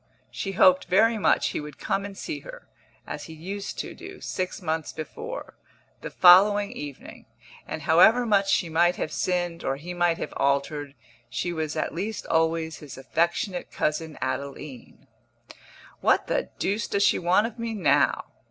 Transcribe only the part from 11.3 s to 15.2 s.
was at least always his affectionate cousin Adeline.